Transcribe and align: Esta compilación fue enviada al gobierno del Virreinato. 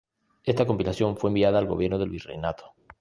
Esta 0.45 0.65
compilación 0.65 1.15
fue 1.15 1.29
enviada 1.29 1.59
al 1.59 1.67
gobierno 1.67 1.99
del 1.99 2.09
Virreinato. 2.09 2.73